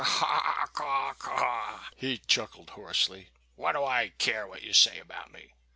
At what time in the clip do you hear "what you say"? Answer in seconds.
4.47-4.97